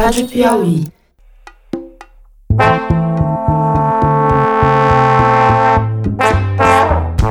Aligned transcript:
Rádio 0.00 0.28
Piauí. 0.28 0.84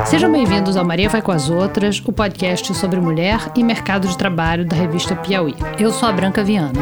Sejam 0.04 0.30
bem-vindos 0.30 0.76
ao 0.76 0.84
Maria 0.84 1.08
Vai 1.08 1.22
com 1.22 1.32
as 1.32 1.48
Outras, 1.48 2.02
o 2.04 2.12
podcast 2.12 2.74
sobre 2.74 3.00
mulher 3.00 3.50
e 3.56 3.64
mercado 3.64 4.06
de 4.06 4.18
trabalho 4.18 4.66
da 4.66 4.76
revista 4.76 5.16
Piauí. 5.16 5.54
Eu 5.78 5.90
sou 5.90 6.10
a 6.10 6.12
Branca 6.12 6.44
Viana. 6.44 6.78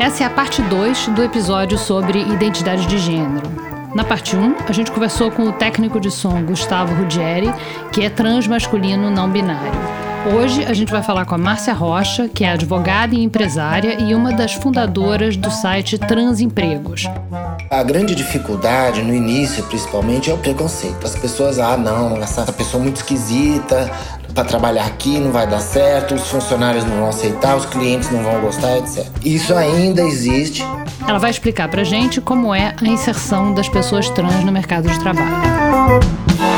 Essa 0.00 0.24
é 0.24 0.26
a 0.26 0.30
parte 0.30 0.60
2 0.60 1.06
do 1.10 1.22
episódio 1.22 1.78
sobre 1.78 2.18
identidade 2.18 2.84
de 2.86 2.98
gênero. 2.98 3.48
Na 3.94 4.02
parte 4.02 4.34
1, 4.34 4.42
um, 4.42 4.56
a 4.68 4.72
gente 4.72 4.90
conversou 4.90 5.30
com 5.30 5.44
o 5.44 5.52
técnico 5.52 6.00
de 6.00 6.10
som 6.10 6.42
Gustavo 6.42 6.92
Ruggieri, 6.96 7.54
que 7.92 8.02
é 8.02 8.10
transmasculino 8.10 9.08
não 9.08 9.30
binário. 9.30 10.07
Hoje 10.26 10.64
a 10.64 10.74
gente 10.74 10.90
vai 10.90 11.02
falar 11.02 11.24
com 11.24 11.34
a 11.34 11.38
Márcia 11.38 11.72
Rocha, 11.72 12.28
que 12.28 12.44
é 12.44 12.50
advogada 12.50 13.14
e 13.14 13.22
empresária 13.22 14.00
e 14.00 14.14
uma 14.14 14.32
das 14.32 14.52
fundadoras 14.54 15.36
do 15.36 15.50
site 15.50 15.96
Transempregos. 15.98 17.04
A 17.70 17.82
grande 17.82 18.14
dificuldade 18.14 19.02
no 19.02 19.14
início, 19.14 19.62
principalmente, 19.64 20.30
é 20.30 20.34
o 20.34 20.38
preconceito. 20.38 21.06
As 21.06 21.14
pessoas, 21.14 21.58
ah, 21.58 21.76
não, 21.76 22.16
essa 22.16 22.50
pessoa 22.52 22.80
é 22.80 22.84
muito 22.84 22.96
esquisita, 22.96 23.90
para 24.34 24.44
trabalhar 24.44 24.86
aqui 24.86 25.18
não 25.18 25.32
vai 25.32 25.46
dar 25.46 25.60
certo, 25.60 26.14
os 26.14 26.28
funcionários 26.28 26.84
não 26.84 26.98
vão 26.98 27.08
aceitar, 27.08 27.56
os 27.56 27.66
clientes 27.66 28.10
não 28.10 28.22
vão 28.22 28.40
gostar, 28.40 28.78
etc. 28.78 29.06
Isso 29.24 29.54
ainda 29.54 30.02
existe. 30.02 30.62
Ela 31.06 31.18
vai 31.18 31.30
explicar 31.30 31.68
pra 31.68 31.84
gente 31.84 32.20
como 32.20 32.54
é 32.54 32.74
a 32.80 32.86
inserção 32.86 33.54
das 33.54 33.68
pessoas 33.68 34.08
trans 34.10 34.44
no 34.44 34.52
mercado 34.52 34.88
de 34.88 34.98
trabalho. 35.00 36.57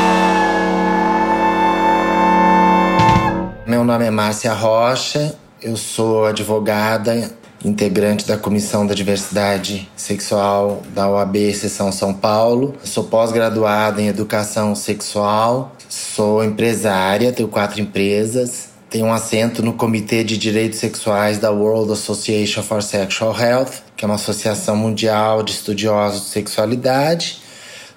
Meu 3.81 3.87
nome 3.87 4.05
é 4.05 4.11
Márcia 4.11 4.53
Rocha, 4.53 5.35
eu 5.59 5.75
sou 5.75 6.27
advogada, 6.27 7.31
integrante 7.65 8.27
da 8.27 8.37
Comissão 8.37 8.85
da 8.85 8.93
Diversidade 8.93 9.89
Sexual 9.95 10.83
da 10.93 11.09
OAB 11.09 11.51
Seção 11.51 11.91
São 11.91 12.13
Paulo. 12.13 12.75
Sou 12.83 13.05
pós-graduada 13.05 13.99
em 13.99 14.07
Educação 14.07 14.75
Sexual, 14.75 15.75
sou 15.89 16.43
empresária, 16.43 17.33
tenho 17.33 17.49
quatro 17.49 17.81
empresas. 17.81 18.69
Tenho 18.87 19.07
um 19.07 19.13
assento 19.13 19.63
no 19.63 19.73
Comitê 19.73 20.23
de 20.23 20.37
Direitos 20.37 20.77
Sexuais 20.77 21.39
da 21.39 21.49
World 21.49 21.91
Association 21.91 22.61
for 22.61 22.83
Sexual 22.83 23.35
Health, 23.35 23.81
que 23.97 24.05
é 24.05 24.07
uma 24.07 24.13
associação 24.13 24.75
mundial 24.75 25.41
de 25.41 25.53
estudiosos 25.53 26.25
de 26.25 26.29
sexualidade. 26.29 27.41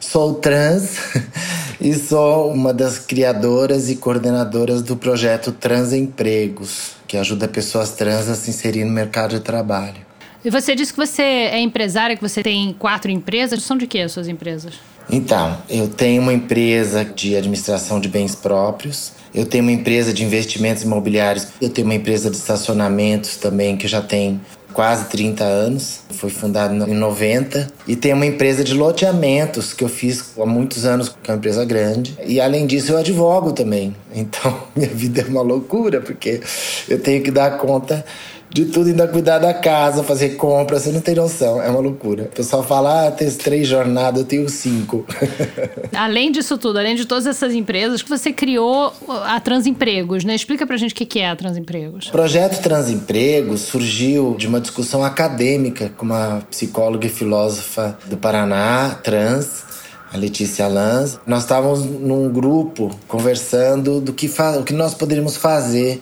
Sou 0.01 0.33
trans 0.33 0.97
e 1.85 1.93
sou 1.93 2.51
uma 2.51 2.73
das 2.73 2.99
criadoras 2.99 3.91
e 3.91 3.97
coordenadoras 3.97 4.81
do 4.81 4.97
projeto 4.97 5.53
Transempregos, 5.53 6.93
que 7.07 7.15
ajuda 7.19 7.47
pessoas 7.47 7.91
trans 7.91 8.27
a 8.27 8.35
se 8.35 8.49
inserir 8.49 8.87
no 8.87 8.91
mercado 8.91 9.33
de 9.33 9.41
trabalho. 9.41 9.99
E 10.43 10.49
você 10.49 10.75
disse 10.75 10.95
que 10.95 10.99
você 10.99 11.23
é 11.23 11.61
empresária, 11.61 12.17
que 12.17 12.23
você 12.23 12.43
tem 12.43 12.75
quatro 12.79 13.11
empresas. 13.11 13.63
São 13.63 13.77
de 13.77 13.87
que 13.87 13.99
as 13.99 14.13
suas 14.13 14.29
empresas? 14.29 14.75
Então, 15.11 15.59
eu 15.69 15.87
tenho 15.87 16.23
uma 16.23 16.33
empresa 16.33 17.05
de 17.05 17.37
administração 17.37 18.01
de 18.01 18.09
bens 18.09 18.35
próprios, 18.35 19.13
eu 19.35 19.45
tenho 19.45 19.63
uma 19.63 19.73
empresa 19.73 20.11
de 20.15 20.25
investimentos 20.25 20.83
imobiliários, 20.83 21.49
eu 21.61 21.69
tenho 21.69 21.87
uma 21.87 21.95
empresa 21.95 22.31
de 22.31 22.37
estacionamentos 22.37 23.37
também 23.37 23.77
que 23.77 23.87
já 23.87 24.01
tem 24.01 24.41
quase 24.75 25.07
30 25.07 25.45
anos, 25.45 26.01
foi 26.11 26.29
fundada 26.29 26.75
em 26.75 26.95
90 26.95 27.69
e 27.87 27.95
tem 27.95 28.13
uma 28.13 28.27
empresa 28.27 28.65
de 28.65 28.75
loteamentos 28.75 29.73
que 29.73 29.85
eu 29.85 29.89
fiz 29.89 30.33
há 30.37 30.45
muitos 30.45 30.85
anos, 30.85 31.09
que 31.09 31.31
é 31.31 31.33
uma 31.33 31.39
empresa 31.39 31.65
grande. 31.65 32.19
E 32.27 32.41
além 32.41 32.67
disso, 32.67 32.93
eu 32.93 32.99
advogo 32.99 33.53
também. 33.53 33.95
Então, 34.13 34.65
minha 34.75 34.89
vida 34.89 35.23
é 35.23 35.25
uma 35.25 35.43
loucura, 35.43 36.01
porque 36.01 36.41
eu 36.89 36.99
tenho 36.99 37.23
que 37.23 37.31
dar 37.31 37.57
conta 37.57 38.05
de 38.51 38.67
tudo, 38.67 38.89
ainda 38.89 39.09
cuidar 39.09 39.39
da 39.39 39.53
casa, 39.53 40.03
fazer 40.03 40.37
compras, 40.37 40.83
você 40.83 40.93
não 40.93 41.01
tem 41.01 41.15
noção, 41.15 41.61
é 41.61 41.69
uma 41.69 41.81
loucura. 41.81 42.25
O 42.25 42.37
pessoal 42.37 42.63
fala, 42.63 43.09
ah, 43.09 43.11
tem 43.11 43.29
três 43.31 43.67
jornadas, 43.67 44.21
eu 44.21 44.27
tenho 44.27 44.49
cinco. 44.49 45.05
além 45.95 46.31
disso 46.31 46.57
tudo, 46.57 46.79
além 46.79 46.95
de 46.95 47.05
todas 47.05 47.27
essas 47.27 47.53
empresas, 47.53 48.03
que 48.03 48.09
você 48.09 48.33
criou 48.33 48.93
a 49.25 49.41
Transempregos, 49.41 50.25
né? 50.25 50.35
Explica 50.35 50.67
pra 50.67 50.77
gente 50.77 50.93
o 50.93 50.95
que 50.95 51.19
é 51.19 51.29
a 51.29 51.37
Transempregos. 51.37 52.09
O 52.09 52.13
projeto 52.13 52.63
Transempregos 52.63 53.63
surgiu 53.63 54.37
de 54.39 54.47
uma 54.47 54.61
discussão 54.61 55.03
acadêmica 55.03 55.93
com 55.97 56.05
uma 56.05 56.43
psicóloga 56.51 57.07
e 57.07 57.11
filósofa 57.11 57.99
do 58.07 58.17
Paraná, 58.17 58.99
trans, 59.03 59.65
a 60.13 60.17
Letícia 60.17 60.69
Lanz. 60.69 61.19
Nós 61.27 61.43
estávamos 61.43 61.85
num 61.85 62.29
grupo 62.31 62.97
conversando 63.09 64.01
do 64.01 64.13
que, 64.13 64.31
o 64.59 64.63
que 64.63 64.73
nós 64.73 64.95
poderíamos 64.95 65.37
fazer 65.37 66.01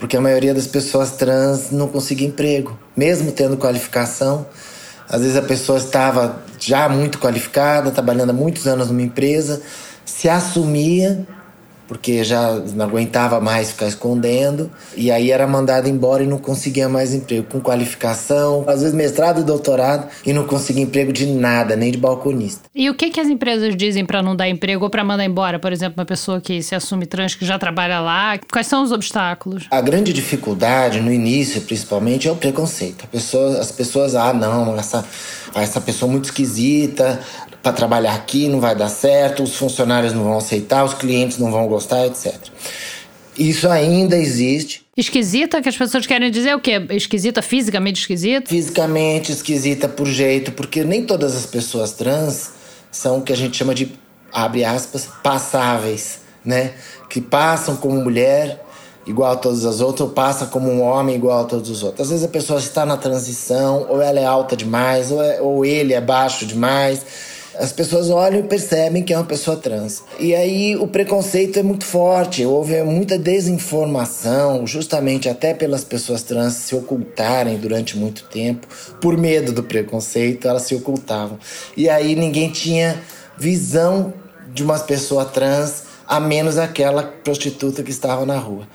porque 0.00 0.16
a 0.16 0.20
maioria 0.20 0.54
das 0.54 0.66
pessoas 0.66 1.12
trans 1.12 1.70
não 1.70 1.86
conseguia 1.86 2.26
emprego, 2.26 2.76
mesmo 2.96 3.30
tendo 3.30 3.56
qualificação. 3.58 4.46
Às 5.06 5.20
vezes 5.20 5.36
a 5.36 5.42
pessoa 5.42 5.78
estava 5.78 6.42
já 6.58 6.88
muito 6.88 7.18
qualificada, 7.18 7.90
trabalhando 7.90 8.30
há 8.30 8.32
muitos 8.32 8.66
anos 8.66 8.88
numa 8.88 9.02
empresa, 9.02 9.60
se 10.04 10.28
assumia 10.28 11.26
porque 11.90 12.22
já 12.22 12.52
não 12.72 12.84
aguentava 12.84 13.40
mais 13.40 13.72
ficar 13.72 13.88
escondendo. 13.88 14.70
E 14.96 15.10
aí 15.10 15.32
era 15.32 15.44
mandado 15.44 15.88
embora 15.88 16.22
e 16.22 16.26
não 16.26 16.38
conseguia 16.38 16.88
mais 16.88 17.12
emprego, 17.12 17.48
com 17.50 17.60
qualificação, 17.60 18.62
às 18.68 18.78
vezes 18.80 18.94
mestrado 18.94 19.40
e 19.40 19.42
doutorado, 19.42 20.06
e 20.24 20.32
não 20.32 20.44
conseguia 20.44 20.84
emprego 20.84 21.12
de 21.12 21.26
nada, 21.26 21.74
nem 21.74 21.90
de 21.90 21.98
balconista. 21.98 22.68
E 22.72 22.88
o 22.88 22.94
que, 22.94 23.10
que 23.10 23.18
as 23.18 23.26
empresas 23.26 23.74
dizem 23.74 24.06
para 24.06 24.22
não 24.22 24.36
dar 24.36 24.48
emprego 24.48 24.84
ou 24.84 24.88
para 24.88 25.02
mandar 25.02 25.24
embora, 25.24 25.58
por 25.58 25.72
exemplo, 25.72 25.94
uma 25.98 26.06
pessoa 26.06 26.40
que 26.40 26.62
se 26.62 26.76
assume 26.76 27.06
trans, 27.06 27.34
que 27.34 27.44
já 27.44 27.58
trabalha 27.58 27.98
lá? 27.98 28.38
Quais 28.52 28.68
são 28.68 28.84
os 28.84 28.92
obstáculos? 28.92 29.66
A 29.68 29.80
grande 29.80 30.12
dificuldade, 30.12 31.00
no 31.00 31.10
início 31.10 31.60
principalmente, 31.60 32.28
é 32.28 32.30
o 32.30 32.36
preconceito. 32.36 33.04
Pessoa, 33.08 33.58
as 33.58 33.72
pessoas, 33.72 34.14
ah, 34.14 34.32
não, 34.32 34.78
essa, 34.78 35.04
essa 35.56 35.80
pessoa 35.80 36.08
é 36.08 36.12
muito 36.12 36.26
esquisita, 36.26 37.18
para 37.62 37.72
trabalhar 37.72 38.14
aqui 38.14 38.48
não 38.48 38.60
vai 38.60 38.74
dar 38.74 38.88
certo, 38.88 39.42
os 39.42 39.54
funcionários 39.54 40.12
não 40.12 40.24
vão 40.24 40.38
aceitar, 40.38 40.84
os 40.84 40.94
clientes 40.94 41.38
não 41.38 41.50
vão 41.50 41.66
gostar, 41.66 42.06
etc. 42.06 42.34
Isso 43.38 43.68
ainda 43.68 44.16
existe. 44.16 44.84
Esquisita, 44.96 45.62
que 45.62 45.68
as 45.68 45.76
pessoas 45.76 46.06
querem 46.06 46.30
dizer 46.30 46.54
o 46.54 46.60
quê? 46.60 46.84
Esquisita, 46.90 47.40
fisicamente 47.40 48.00
esquisita? 48.00 48.48
Fisicamente 48.48 49.32
esquisita 49.32 49.88
por 49.88 50.06
jeito, 50.06 50.52
porque 50.52 50.84
nem 50.84 51.04
todas 51.04 51.36
as 51.36 51.46
pessoas 51.46 51.92
trans 51.92 52.50
são 52.90 53.18
o 53.18 53.22
que 53.22 53.32
a 53.32 53.36
gente 53.36 53.56
chama 53.56 53.74
de, 53.74 53.92
abre 54.32 54.64
aspas, 54.64 55.08
passáveis, 55.22 56.20
né? 56.44 56.72
Que 57.08 57.20
passam 57.20 57.76
como 57.76 58.02
mulher 58.02 58.62
igual 59.06 59.32
a 59.32 59.36
todas 59.36 59.64
as 59.64 59.80
outras, 59.80 60.08
ou 60.08 60.14
passa 60.14 60.46
como 60.46 60.70
um 60.70 60.82
homem 60.82 61.16
igual 61.16 61.40
a 61.40 61.44
todos 61.44 61.70
os 61.70 61.82
outros. 61.82 62.02
Às 62.02 62.10
vezes 62.10 62.24
a 62.24 62.28
pessoa 62.28 62.58
está 62.58 62.84
na 62.84 62.96
transição, 62.96 63.86
ou 63.88 64.02
ela 64.02 64.20
é 64.20 64.24
alta 64.26 64.54
demais, 64.54 65.10
ou, 65.10 65.22
é, 65.22 65.40
ou 65.40 65.64
ele 65.64 65.94
é 65.94 66.00
baixo 66.00 66.44
demais 66.44 67.29
as 67.60 67.72
pessoas 67.72 68.08
olham 68.08 68.40
e 68.40 68.42
percebem 68.42 69.02
que 69.02 69.12
é 69.12 69.16
uma 69.16 69.26
pessoa 69.26 69.54
trans. 69.54 70.02
E 70.18 70.34
aí 70.34 70.76
o 70.76 70.88
preconceito 70.88 71.58
é 71.58 71.62
muito 71.62 71.84
forte, 71.84 72.44
houve 72.44 72.82
muita 72.82 73.18
desinformação, 73.18 74.66
justamente 74.66 75.28
até 75.28 75.52
pelas 75.52 75.84
pessoas 75.84 76.22
trans 76.22 76.54
se 76.54 76.74
ocultarem 76.74 77.58
durante 77.58 77.98
muito 77.98 78.24
tempo, 78.24 78.66
por 79.00 79.16
medo 79.18 79.52
do 79.52 79.62
preconceito, 79.62 80.48
elas 80.48 80.62
se 80.62 80.74
ocultavam. 80.74 81.38
E 81.76 81.88
aí 81.88 82.16
ninguém 82.16 82.50
tinha 82.50 82.98
visão 83.36 84.14
de 84.52 84.62
uma 84.62 84.78
pessoa 84.78 85.26
trans 85.26 85.89
a 86.10 86.18
menos 86.18 86.58
aquela 86.58 87.04
prostituta 87.04 87.84
que 87.84 87.90
estava 87.92 88.26
na 88.26 88.36
rua. 88.36 88.66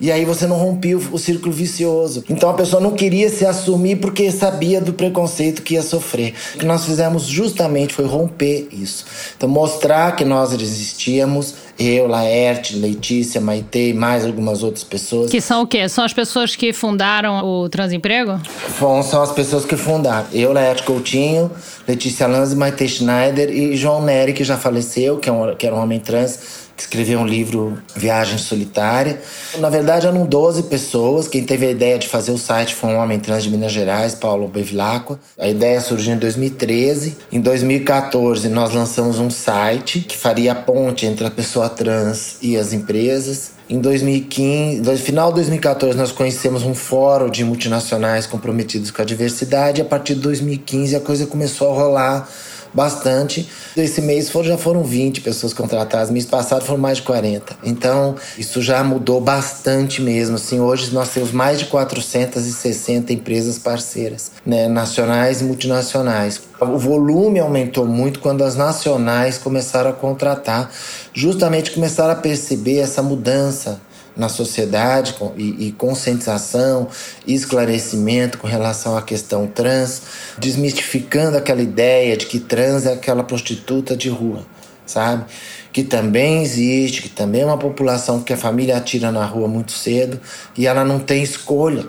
E 0.00 0.10
aí 0.10 0.24
você 0.24 0.44
não 0.44 0.56
rompia 0.56 0.98
o, 0.98 1.00
o 1.12 1.18
círculo 1.18 1.52
vicioso. 1.52 2.24
Então 2.28 2.50
a 2.50 2.54
pessoa 2.54 2.82
não 2.82 2.92
queria 2.92 3.28
se 3.28 3.46
assumir 3.46 3.96
porque 3.96 4.32
sabia 4.32 4.80
do 4.80 4.92
preconceito 4.92 5.62
que 5.62 5.74
ia 5.74 5.82
sofrer. 5.82 6.34
O 6.54 6.58
que 6.58 6.66
nós 6.66 6.84
fizemos 6.84 7.26
justamente 7.26 7.94
foi 7.94 8.06
romper 8.06 8.66
isso. 8.72 9.04
Então 9.36 9.48
mostrar 9.48 10.16
que 10.16 10.24
nós 10.24 10.52
existíamos, 10.52 11.54
eu, 11.78 12.08
Laerte, 12.08 12.74
Letícia, 12.74 13.40
Maite 13.40 13.90
e 13.90 13.94
mais 13.94 14.26
algumas 14.26 14.64
outras 14.64 14.82
pessoas. 14.82 15.30
Que 15.30 15.40
são 15.40 15.62
o 15.62 15.66
quê? 15.68 15.88
São 15.88 16.02
as 16.02 16.12
pessoas 16.12 16.56
que 16.56 16.72
fundaram 16.72 17.44
o 17.44 17.68
Transemprego? 17.68 18.40
Bom, 18.80 19.00
são 19.02 19.22
as 19.22 19.30
pessoas 19.30 19.64
que 19.64 19.76
fundaram. 19.76 20.26
Eu, 20.32 20.52
Laerte 20.52 20.82
Coutinho, 20.82 21.52
Letícia 21.86 22.26
Lanz, 22.26 22.52
Maite 22.52 22.88
Schneider 22.88 23.48
e 23.48 23.76
João 23.76 24.02
Nery, 24.02 24.32
que 24.32 24.42
já 24.42 24.56
faleceu, 24.56 25.18
que, 25.18 25.28
é 25.28 25.32
um, 25.32 25.54
que 25.54 25.66
era 25.66 25.76
um 25.76 25.80
homem 25.80 26.00
trans 26.00 26.59
escreveu 26.82 27.20
um 27.20 27.26
livro 27.26 27.78
Viagem 27.94 28.38
Solitária. 28.38 29.20
Na 29.58 29.68
verdade, 29.68 30.06
eram 30.06 30.24
12 30.26 30.64
pessoas. 30.64 31.28
Quem 31.28 31.44
teve 31.44 31.66
a 31.66 31.70
ideia 31.70 31.98
de 31.98 32.08
fazer 32.08 32.32
o 32.32 32.38
site 32.38 32.74
foi 32.74 32.90
um 32.90 32.98
homem 32.98 33.18
trans 33.18 33.44
de 33.44 33.50
Minas 33.50 33.72
Gerais, 33.72 34.14
Paulo 34.14 34.48
Bevilacqua. 34.48 35.18
A 35.38 35.48
ideia 35.48 35.80
surgiu 35.80 36.14
em 36.14 36.18
2013. 36.18 37.16
Em 37.30 37.40
2014, 37.40 38.48
nós 38.48 38.72
lançamos 38.74 39.18
um 39.18 39.30
site 39.30 40.00
que 40.00 40.16
faria 40.16 40.52
a 40.52 40.54
ponte 40.54 41.06
entre 41.06 41.26
a 41.26 41.30
pessoa 41.30 41.68
trans 41.68 42.36
e 42.40 42.56
as 42.56 42.72
empresas. 42.72 43.52
Em 43.68 43.80
2015, 43.80 44.80
no 44.80 44.98
final 44.98 45.28
de 45.28 45.36
2014, 45.36 45.96
nós 45.96 46.10
conhecemos 46.10 46.64
um 46.64 46.74
fórum 46.74 47.30
de 47.30 47.44
multinacionais 47.44 48.26
comprometidos 48.26 48.90
com 48.90 49.00
a 49.00 49.04
diversidade. 49.04 49.80
E 49.80 49.82
a 49.82 49.84
partir 49.84 50.16
de 50.16 50.22
2015, 50.22 50.96
a 50.96 51.00
coisa 51.00 51.24
começou 51.24 51.70
a 51.70 51.74
rolar 51.74 52.28
bastante. 52.72 53.48
Esse 53.76 54.00
mês 54.00 54.30
já 54.42 54.56
foram 54.56 54.82
20 54.82 55.20
pessoas 55.20 55.52
contratadas, 55.52 56.10
mês 56.10 56.26
passado 56.26 56.64
foram 56.64 56.80
mais 56.80 56.98
de 56.98 57.04
40. 57.04 57.56
Então, 57.62 58.16
isso 58.38 58.62
já 58.62 58.82
mudou 58.82 59.20
bastante 59.20 60.00
mesmo. 60.00 60.36
Assim, 60.36 60.60
hoje 60.60 60.92
nós 60.92 61.10
temos 61.10 61.32
mais 61.32 61.58
de 61.58 61.66
460 61.66 63.12
empresas 63.12 63.58
parceiras, 63.58 64.32
né, 64.44 64.68
nacionais 64.68 65.40
e 65.40 65.44
multinacionais. 65.44 66.40
O 66.60 66.78
volume 66.78 67.40
aumentou 67.40 67.86
muito 67.86 68.20
quando 68.20 68.44
as 68.44 68.56
nacionais 68.56 69.38
começaram 69.38 69.90
a 69.90 69.92
contratar, 69.92 70.70
justamente 71.12 71.70
começaram 71.70 72.12
a 72.12 72.16
perceber 72.16 72.78
essa 72.78 73.02
mudança 73.02 73.80
na 74.16 74.28
sociedade 74.28 75.14
e, 75.36 75.68
e 75.68 75.72
conscientização 75.72 76.88
esclarecimento 77.26 78.38
com 78.38 78.46
relação 78.46 78.96
à 78.96 79.02
questão 79.02 79.46
trans, 79.46 80.02
desmistificando 80.38 81.36
aquela 81.36 81.62
ideia 81.62 82.16
de 82.16 82.26
que 82.26 82.40
trans 82.40 82.86
é 82.86 82.92
aquela 82.92 83.22
prostituta 83.22 83.96
de 83.96 84.08
rua, 84.08 84.44
sabe? 84.84 85.24
Que 85.72 85.82
também 85.82 86.42
existe, 86.42 87.02
que 87.02 87.08
também 87.08 87.42
é 87.42 87.46
uma 87.46 87.58
população 87.58 88.22
que 88.22 88.32
a 88.32 88.36
família 88.36 88.76
atira 88.76 89.12
na 89.12 89.24
rua 89.24 89.48
muito 89.48 89.72
cedo 89.72 90.20
e 90.56 90.66
ela 90.66 90.84
não 90.84 90.98
tem 90.98 91.22
escolha, 91.22 91.86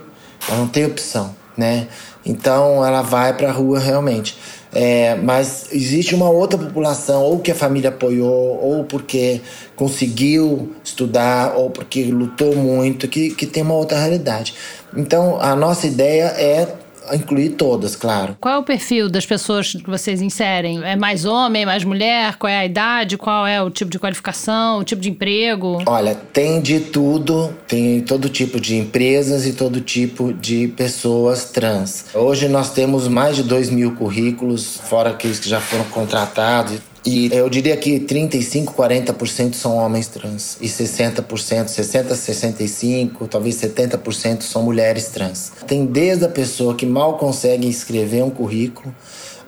ela 0.48 0.58
não 0.58 0.68
tem 0.68 0.86
opção, 0.86 1.34
né? 1.56 1.88
Então 2.24 2.84
ela 2.84 3.02
vai 3.02 3.36
para 3.36 3.48
a 3.48 3.52
rua 3.52 3.78
realmente. 3.78 4.36
É, 4.74 5.16
mas 5.16 5.66
existe 5.70 6.14
uma 6.14 6.30
outra 6.30 6.58
população, 6.58 7.22
ou 7.22 7.38
que 7.40 7.50
a 7.50 7.54
família 7.54 7.90
apoiou, 7.90 8.58
ou 8.62 8.84
porque 8.84 9.42
conseguiu 9.76 10.72
estudar, 10.82 11.54
ou 11.56 11.68
porque 11.68 12.04
lutou 12.04 12.56
muito, 12.56 13.06
que, 13.06 13.30
que 13.34 13.46
tem 13.46 13.62
uma 13.62 13.74
outra 13.74 13.98
realidade. 13.98 14.54
Então, 14.96 15.38
a 15.40 15.54
nossa 15.54 15.86
ideia 15.86 16.24
é 16.38 16.66
incluir 17.14 17.50
todas, 17.50 17.96
claro. 17.96 18.36
Qual 18.40 18.54
é 18.54 18.58
o 18.58 18.62
perfil 18.62 19.08
das 19.08 19.26
pessoas 19.26 19.72
que 19.72 19.88
vocês 19.88 20.20
inserem? 20.20 20.82
É 20.82 20.96
mais 20.96 21.24
homem, 21.24 21.66
mais 21.66 21.84
mulher? 21.84 22.36
Qual 22.36 22.50
é 22.50 22.58
a 22.58 22.66
idade? 22.66 23.16
Qual 23.16 23.46
é 23.46 23.62
o 23.62 23.70
tipo 23.70 23.90
de 23.90 23.98
qualificação, 23.98 24.78
o 24.78 24.84
tipo 24.84 25.00
de 25.00 25.10
emprego? 25.10 25.82
Olha, 25.86 26.14
tem 26.14 26.60
de 26.60 26.80
tudo, 26.80 27.52
tem 27.66 28.00
todo 28.00 28.28
tipo 28.28 28.60
de 28.60 28.76
empresas 28.76 29.46
e 29.46 29.52
todo 29.52 29.80
tipo 29.80 30.32
de 30.32 30.68
pessoas 30.68 31.44
trans. 31.44 32.06
Hoje 32.14 32.48
nós 32.48 32.70
temos 32.70 33.08
mais 33.08 33.36
de 33.36 33.42
2 33.42 33.70
mil 33.70 33.94
currículos, 33.94 34.80
fora 34.84 35.10
aqueles 35.10 35.38
que 35.38 35.48
já 35.48 35.60
foram 35.60 35.84
contratados 35.84 36.91
e 37.04 37.28
eu 37.32 37.48
diria 37.48 37.76
que 37.76 37.98
35, 37.98 38.74
40% 38.74 39.54
são 39.54 39.76
homens 39.76 40.06
trans 40.06 40.56
e 40.60 40.68
60%, 40.68 41.68
60, 41.68 42.14
65, 42.14 43.26
talvez 43.26 43.56
70% 43.56 44.42
são 44.42 44.62
mulheres 44.62 45.08
trans. 45.08 45.52
Tem 45.66 45.84
desde 45.84 46.24
a 46.24 46.28
pessoa 46.28 46.76
que 46.76 46.86
mal 46.86 47.18
consegue 47.18 47.68
escrever 47.68 48.22
um 48.22 48.30
currículo 48.30 48.94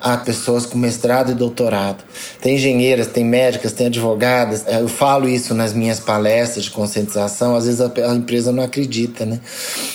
a 0.04 0.18
pessoas 0.18 0.66
com 0.66 0.76
mestrado 0.76 1.32
e 1.32 1.34
doutorado. 1.34 2.04
Tem 2.42 2.56
engenheiras, 2.56 3.06
tem 3.06 3.24
médicas, 3.24 3.72
tem 3.72 3.86
advogadas. 3.86 4.62
É, 4.66 4.82
eu 4.82 4.86
falo 4.86 5.26
isso 5.26 5.54
nas 5.54 5.72
minhas 5.72 5.98
palestras 5.98 6.66
de 6.66 6.70
conscientização, 6.70 7.56
às 7.56 7.64
vezes 7.64 7.80
a, 7.80 8.14
empresa 8.14 8.52
não 8.52 8.62
acredita, 8.62 9.24
né? 9.24 9.40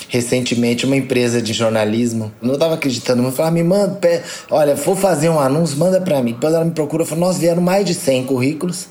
Recentemente, 0.07 0.83
uma 0.83 0.97
empresa 0.97 1.39
de 1.39 1.53
jornalismo, 1.53 2.31
não 2.41 2.55
estava 2.55 2.73
acreditando, 2.73 3.21
mas 3.21 3.35
falou: 3.35 3.49
ah, 3.49 3.53
me 3.53 3.63
manda, 3.63 4.23
olha, 4.49 4.73
vou 4.73 4.95
fazer 4.95 5.29
um 5.29 5.39
anúncio, 5.39 5.77
manda 5.77 6.01
para 6.01 6.23
mim. 6.23 6.33
Depois 6.33 6.55
ela 6.55 6.65
me 6.65 6.71
procura, 6.71 7.05
falou: 7.05 7.27
nós 7.27 7.37
vieram 7.37 7.61
mais 7.61 7.85
de 7.85 7.93
100 7.93 8.25
currículos 8.25 8.87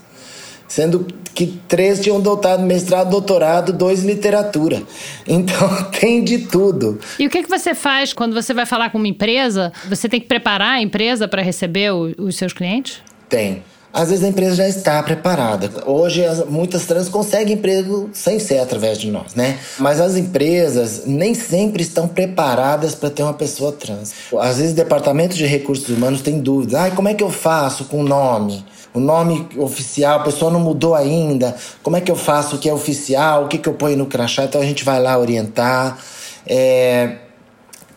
sendo 0.68 1.06
que 1.34 1.46
três 1.66 2.00
tinham 2.00 2.20
doutorado, 2.20 2.62
mestrado, 2.62 3.10
doutorado, 3.10 3.72
dois 3.72 4.04
literatura. 4.04 4.82
Então 5.26 5.68
tem 6.00 6.24
de 6.24 6.38
tudo. 6.38 6.98
E 7.18 7.26
o 7.26 7.30
que, 7.30 7.42
que 7.42 7.48
você 7.48 7.74
faz 7.74 8.12
quando 8.12 8.34
você 8.34 8.54
vai 8.54 8.64
falar 8.64 8.90
com 8.90 8.98
uma 8.98 9.06
empresa? 9.06 9.72
Você 9.88 10.08
tem 10.08 10.20
que 10.20 10.26
preparar 10.26 10.78
a 10.78 10.80
empresa 10.80 11.28
para 11.28 11.42
receber 11.42 11.92
o, 11.92 12.14
os 12.18 12.36
seus 12.36 12.52
clientes? 12.52 13.02
Tem. 13.28 13.62
Às 13.92 14.10
vezes 14.10 14.24
a 14.24 14.28
empresa 14.28 14.56
já 14.56 14.68
está 14.68 15.02
preparada. 15.02 15.70
Hoje 15.86 16.22
muitas 16.48 16.84
trans 16.86 17.08
conseguem 17.08 17.54
emprego 17.54 18.10
sem 18.12 18.38
ser 18.38 18.58
através 18.58 18.98
de 18.98 19.10
nós, 19.10 19.34
né? 19.34 19.58
Mas 19.78 20.00
as 20.00 20.14
empresas 20.16 21.04
nem 21.06 21.34
sempre 21.34 21.82
estão 21.82 22.06
preparadas 22.06 22.94
para 22.94 23.10
ter 23.10 23.22
uma 23.22 23.34
pessoa 23.34 23.72
trans. 23.72 24.12
Às 24.38 24.58
vezes 24.58 24.72
o 24.72 24.76
departamento 24.76 25.34
de 25.34 25.46
recursos 25.46 25.88
humanos 25.88 26.20
tem 26.20 26.38
dúvidas. 26.38 26.74
Ah, 26.74 26.90
como 26.90 27.08
é 27.08 27.14
que 27.14 27.24
eu 27.24 27.30
faço 27.30 27.86
com 27.86 28.00
o 28.00 28.04
nome? 28.04 28.64
O 28.94 29.00
nome 29.00 29.46
oficial, 29.56 30.20
a 30.20 30.22
pessoa 30.22 30.50
não 30.50 30.60
mudou 30.60 30.94
ainda. 30.94 31.54
Como 31.82 31.96
é 31.96 32.00
que 32.00 32.10
eu 32.10 32.16
faço 32.16 32.56
o 32.56 32.58
que 32.58 32.68
é 32.68 32.72
oficial? 32.72 33.44
O 33.44 33.48
que, 33.48 33.58
que 33.58 33.68
eu 33.68 33.74
ponho 33.74 33.96
no 33.96 34.06
crachá? 34.06 34.44
Então 34.44 34.60
a 34.60 34.64
gente 34.64 34.84
vai 34.84 35.00
lá 35.00 35.18
orientar. 35.18 35.98
É, 36.46 37.16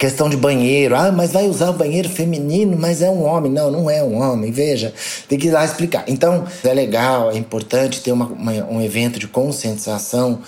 questão 0.01 0.27
de 0.27 0.35
banheiro. 0.35 0.95
Ah, 0.95 1.11
mas 1.11 1.31
vai 1.31 1.47
usar 1.47 1.69
o 1.69 1.73
banheiro 1.73 2.09
feminino, 2.09 2.75
mas 2.75 3.03
é 3.03 3.09
um 3.09 3.23
homem. 3.23 3.51
Não, 3.51 3.69
não 3.69 3.89
é 3.89 4.03
um 4.03 4.19
homem. 4.19 4.51
Veja, 4.51 4.91
tem 5.29 5.38
que 5.38 5.47
ir 5.47 5.51
lá 5.51 5.63
explicar. 5.63 6.03
Então, 6.07 6.43
é 6.63 6.73
legal, 6.73 7.29
é 7.29 7.38
importante 7.38 8.01
ter 8.01 8.11
uma, 8.11 8.25
uma, 8.25 8.51
um 8.51 8.81
evento 8.81 9.19
de 9.19 9.27
conscientização 9.27 10.39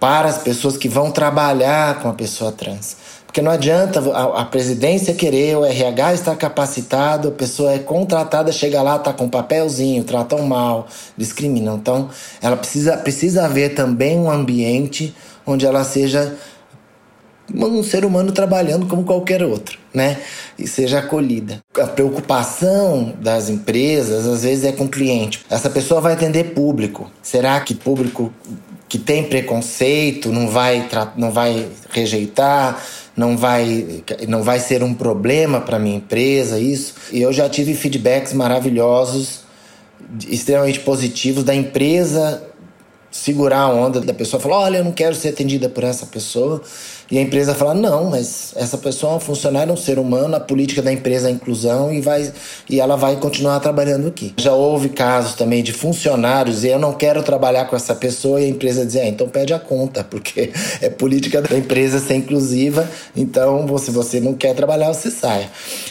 para 0.00 0.30
as 0.30 0.38
pessoas 0.38 0.78
que 0.78 0.88
vão 0.88 1.10
trabalhar 1.10 2.00
com 2.00 2.08
a 2.08 2.14
pessoa 2.14 2.50
trans. 2.50 2.96
Porque 3.30 3.42
não 3.42 3.52
adianta 3.52 4.00
a, 4.00 4.40
a, 4.40 4.44
presidência 4.44 5.14
querer, 5.14 5.56
o 5.56 5.64
RH 5.64 6.14
estar 6.14 6.34
capacitado, 6.34 7.28
a 7.28 7.30
pessoa 7.30 7.72
é 7.72 7.78
contratada, 7.78 8.50
chega 8.50 8.82
lá, 8.82 8.98
tá 8.98 9.12
com 9.12 9.26
um 9.26 9.28
papelzinho, 9.28 10.02
tratam 10.02 10.44
mal, 10.44 10.88
discriminam. 11.16 11.76
Então, 11.76 12.10
ela 12.42 12.56
precisa, 12.56 12.96
precisa 12.96 13.44
haver 13.44 13.72
também 13.76 14.18
um 14.18 14.28
ambiente 14.28 15.14
onde 15.46 15.64
ela 15.64 15.84
seja 15.84 16.36
um 17.54 17.84
ser 17.84 18.04
humano 18.04 18.32
trabalhando 18.32 18.86
como 18.86 19.04
qualquer 19.04 19.44
outro, 19.44 19.78
né? 19.94 20.18
E 20.58 20.66
seja 20.66 20.98
acolhida. 20.98 21.60
A 21.78 21.86
preocupação 21.86 23.14
das 23.20 23.48
empresas, 23.48 24.26
às 24.26 24.42
vezes, 24.42 24.64
é 24.64 24.72
com 24.72 24.86
o 24.86 24.88
cliente. 24.88 25.44
Essa 25.48 25.70
pessoa 25.70 26.00
vai 26.00 26.14
atender 26.14 26.52
público. 26.52 27.08
Será 27.22 27.60
que 27.60 27.76
público 27.76 28.32
que 28.90 28.98
tem 28.98 29.22
preconceito 29.22 30.30
não 30.30 30.48
vai, 30.48 30.86
não 31.16 31.30
vai 31.30 31.68
rejeitar? 31.90 32.84
não 33.16 33.36
vai, 33.36 34.02
não 34.28 34.42
vai 34.42 34.58
ser 34.58 34.82
um 34.82 34.94
problema 34.94 35.60
para 35.60 35.78
minha 35.78 35.96
empresa 35.96 36.58
isso. 36.58 36.94
E 37.12 37.20
eu 37.20 37.32
já 37.32 37.50
tive 37.50 37.74
feedbacks 37.74 38.32
maravilhosos, 38.32 39.40
extremamente 40.28 40.80
positivos 40.80 41.44
da 41.44 41.54
empresa 41.54 42.42
segurar 43.10 43.60
a 43.60 43.68
onda 43.68 44.00
da 44.00 44.14
pessoa, 44.14 44.40
falar: 44.40 44.58
"Olha, 44.60 44.78
eu 44.78 44.84
não 44.84 44.92
quero 44.92 45.14
ser 45.14 45.28
atendida 45.28 45.68
por 45.68 45.84
essa 45.84 46.06
pessoa". 46.06 46.62
E 47.10 47.18
a 47.18 47.22
empresa 47.22 47.54
fala: 47.54 47.74
não, 47.74 48.04
mas 48.04 48.52
essa 48.54 48.78
pessoa 48.78 49.14
é 49.14 49.16
um 49.16 49.20
funcionário, 49.20 49.70
é 49.70 49.74
um 49.74 49.76
ser 49.76 49.98
humano, 49.98 50.36
a 50.36 50.40
política 50.40 50.80
da 50.80 50.92
empresa 50.92 51.26
é 51.26 51.30
a 51.30 51.34
inclusão 51.34 51.92
e, 51.92 52.00
vai, 52.00 52.32
e 52.68 52.78
ela 52.78 52.96
vai 52.96 53.16
continuar 53.16 53.58
trabalhando 53.58 54.06
aqui. 54.06 54.32
Já 54.36 54.52
houve 54.52 54.90
casos 54.90 55.34
também 55.34 55.62
de 55.62 55.72
funcionários 55.72 56.62
e 56.62 56.68
eu 56.68 56.78
não 56.78 56.92
quero 56.92 57.22
trabalhar 57.22 57.64
com 57.64 57.74
essa 57.74 57.94
pessoa 57.94 58.40
e 58.40 58.44
a 58.44 58.48
empresa 58.48 58.86
dizer: 58.86 59.00
ah, 59.00 59.08
então 59.08 59.28
pede 59.28 59.52
a 59.52 59.58
conta, 59.58 60.04
porque 60.04 60.52
é 60.80 60.88
política 60.88 61.42
da 61.42 61.58
empresa 61.58 61.98
ser 61.98 62.14
inclusiva, 62.14 62.88
então 63.16 63.66
se 63.78 63.90
você 63.90 64.20
não 64.20 64.34
quer 64.34 64.54
trabalhar, 64.54 64.92
você 64.92 65.10
sai. 65.10 65.48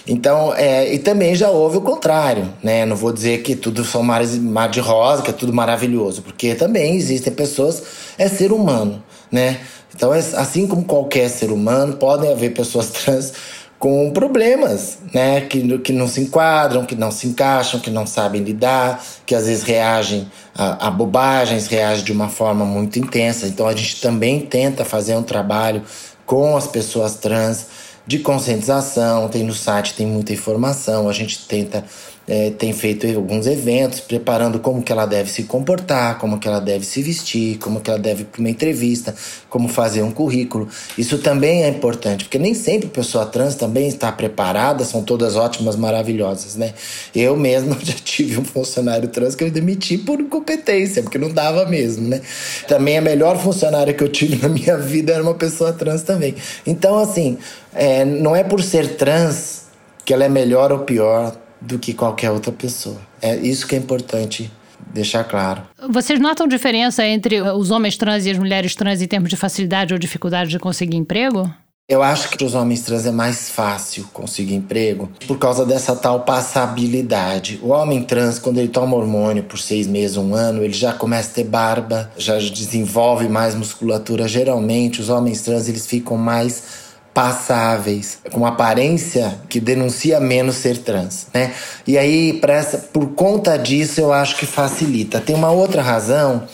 Então, 0.07 0.54
é, 0.56 0.94
e 0.94 1.00
também 1.00 1.35
já 1.35 1.49
houve 1.49 1.78
o 1.78 1.81
contrário, 1.81 2.47
né? 2.64 2.85
Não 2.85 2.95
vou 2.95 3.11
dizer 3.11 3.42
que 3.42 3.56
tudo 3.56 3.83
são 3.83 4.02
mares 4.02 4.38
mar 4.38 4.69
de 4.69 4.80
rosa, 4.80 5.21
que 5.21 5.31
é 5.31 5.33
tudo 5.33 5.52
maravilhoso, 5.52 6.21
porque 6.21 6.56
também 6.56 6.95
existem 7.09 7.33
pessoas, 7.33 7.81
é 8.18 8.28
ser 8.28 8.51
humano, 8.51 9.04
né? 9.31 9.59
Então, 9.95 10.13
é 10.13 10.19
assim 10.19 10.68
como 10.68 10.85
qualquer 10.85 11.30
ser 11.30 11.51
humano, 11.51 11.97
podem 11.97 12.31
haver 12.31 12.54
pessoas 12.54 12.89
trans 13.04 13.33
com 13.78 14.11
problemas, 14.11 14.99
né? 15.13 15.42
Que, 15.42 15.78
que 15.80 15.94
não 15.94 16.07
se 16.07 16.21
enquadram, 16.21 16.85
que 16.85 16.95
não 16.95 17.11
se 17.11 17.28
encaixam, 17.28 17.80
que 17.80 17.89
não 17.89 18.06
sabem 18.06 18.42
lidar, 18.42 19.04
que 19.25 19.33
às 19.33 19.45
vezes 19.47 19.63
reagem 19.63 20.30
a, 20.54 20.87
a 20.87 20.92
bobagens, 20.92 21.68
reagem 21.68 22.04
de 22.04 22.11
uma 22.11 22.30
forma 22.30 22.66
muito 22.66 22.99
intensa. 22.99 23.47
Então, 23.47 23.68
a 23.68 23.75
gente 23.75 24.01
também 24.01 24.42
tenta 24.42 24.83
fazer 24.83 25.16
um 25.16 25.23
trabalho 25.23 25.81
com 26.25 26.56
as 26.56 26.68
pessoas 26.68 27.16
trans 27.16 27.66
de 28.09 28.18
conscientização. 28.18 29.30
Tem 29.30 29.44
no 29.44 29.54
site, 29.54 29.94
tem 29.94 30.07
muita 30.07 30.33
informação. 30.33 31.07
A 31.07 31.13
gente 31.13 31.47
tenta 31.47 31.85
é, 32.30 32.51
tem 32.51 32.71
feito 32.71 33.07
alguns 33.07 33.47
eventos 33.47 34.01
preparando 34.01 34.59
como 34.59 34.83
que 34.83 34.92
ela 34.92 35.07
deve 35.07 35.31
se 35.31 35.44
comportar, 35.44 36.19
como 36.19 36.37
que 36.37 36.47
ela 36.47 36.59
deve 36.61 36.85
se 36.85 37.01
vestir, 37.01 37.57
como 37.57 37.81
que 37.81 37.89
ela 37.89 37.97
deve 37.97 38.21
ir 38.21 38.25
para 38.25 38.39
uma 38.39 38.49
entrevista, 38.51 39.16
como 39.49 39.68
fazer 39.68 40.04
um 40.04 40.11
currículo. 40.11 40.68
Isso 40.95 41.18
também 41.18 41.63
é 41.63 41.69
importante, 41.69 42.25
porque 42.25 42.37
nem 42.37 42.54
sempre 42.54 42.87
pessoa 42.87 43.25
trans 43.25 43.56
também 43.56 43.87
está 43.87 44.11
preparada, 44.11 44.85
são 44.85 45.01
todas 45.01 45.35
ótimas, 45.35 45.75
maravilhosas, 45.75 46.56
né? 46.56 46.75
Eu 47.16 47.35
mesmo 47.35 47.75
já 47.81 47.94
tive 47.94 48.39
um 48.39 48.45
funcionário 48.45 49.07
trans 49.07 49.33
que 49.33 49.44
eu 49.44 49.49
demiti 49.49 49.97
por 49.97 50.21
incompetência, 50.21 51.01
porque 51.01 51.18
não 51.18 51.31
dava 51.31 51.66
mesmo, 51.66 52.07
né? 52.07 52.21
Também 52.68 52.99
a 52.99 53.01
melhor 53.01 53.39
funcionária 53.39 53.92
que 53.92 54.04
eu 54.04 54.09
tive 54.09 54.35
na 54.35 54.49
minha 54.49 54.78
vida 54.78 55.13
era 55.13 55.23
uma 55.23 55.33
pessoa 55.33 55.73
trans 55.73 56.04
também. 56.04 56.35
Então, 56.68 56.99
assim, 56.99 57.39
é, 57.80 58.04
não 58.04 58.36
é 58.36 58.44
por 58.44 58.62
ser 58.62 58.98
trans 58.98 59.68
que 60.04 60.14
ela 60.14 60.26
é 60.26 60.30
melhor 60.30 60.71
ou 60.71 60.80
pior 60.80 61.33
do 61.62 61.80
que 61.80 61.94
qualquer 61.94 62.30
outra 62.30 62.52
pessoa. 62.52 62.98
É 63.21 63.38
isso 63.38 63.66
que 63.66 63.74
é 63.74 63.78
importante 63.78 64.52
deixar 64.94 65.24
claro. 65.24 65.64
Vocês 65.90 66.19
notam 66.19 66.45
diferença 66.45 67.06
entre 67.06 67.42
os 67.42 67.71
homens 67.71 67.95
trans 67.95 68.26
e 68.26 68.31
as 68.31 68.38
mulheres 68.38 68.76
trans 68.76 69.02
em 69.02 69.07
termos 69.07 69.30
de 69.30 69.38
facilidade 69.38 69.94
ou 69.94 70.00
dificuldade 70.00 70.50
de 70.50 70.59
conseguir 70.59 70.98
emprego? 70.98 71.50
Eu 71.88 72.04
acho 72.04 72.30
que 72.30 72.38
para 72.38 72.45
os 72.45 72.54
homens 72.54 72.81
trans 72.81 73.06
é 73.06 73.12
mais 73.12 73.50
fácil 73.50 74.07
conseguir 74.14 74.54
emprego 74.54 75.09
por 75.26 75.40
causa 75.40 75.66
dessa 75.66 75.95
tal 75.95 76.19
passabilidade. 76.19 77.59
O 77.64 77.69
homem 77.69 78.04
trans, 78.04 78.38
quando 78.38 78.59
ele 78.59 78.68
toma 78.68 78.95
hormônio 78.95 79.44
por 79.44 79.57
seis 79.57 79.88
meses, 79.88 80.16
um 80.16 80.36
ano, 80.36 80.64
ele 80.64 80.74
já 80.74 80.94
começa 80.94 81.31
a 81.31 81.33
ter 81.36 81.45
barba, 81.45 82.12
já 82.16 82.38
desenvolve 82.38 83.28
mais 83.28 83.56
musculatura. 83.56 84.28
Geralmente, 84.28 85.02
os 85.02 85.09
homens 85.09 85.42
trans 85.42 85.68
eles 85.68 85.88
ficam 85.88 86.16
mais 86.16 86.89
passáveis, 87.19 88.19
com 88.31 88.45
aparência 88.45 89.42
que 89.49 89.59
denuncia 89.59 90.21
menos 90.21 90.56
ser 90.56 90.78
trans, 90.78 91.28
né? 91.33 91.54
E 91.85 91.97
aí, 91.97 92.40
essa, 92.47 92.78
por 92.78 93.09
conta 93.09 93.57
disso, 93.57 93.99
eu 93.99 94.14
acho 94.14 94.38
que 94.38 94.45
facilita. 94.45 95.19
Tem 95.19 95.35
uma 95.35 95.52
outra 95.52 95.81
razão 95.81 96.47